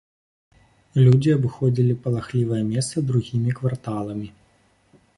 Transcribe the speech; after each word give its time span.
Людзі 1.03 1.29
абыходзілі 1.37 1.99
палахлівае 2.07 2.63
месца 2.73 3.07
другімі 3.13 3.51
кварталамі. 3.61 4.27